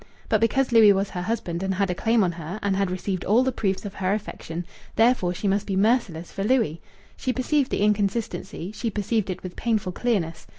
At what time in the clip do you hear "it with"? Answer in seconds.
9.29-9.55